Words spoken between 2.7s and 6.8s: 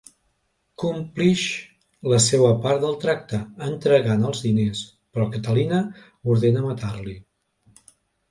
del tracte entregant els diners, però Catalina ordena